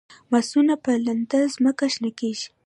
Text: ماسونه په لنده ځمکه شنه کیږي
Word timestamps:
ماسونه 0.31 0.73
په 0.83 0.91
لنده 1.05 1.39
ځمکه 1.53 1.85
شنه 1.93 2.11
کیږي 2.19 2.47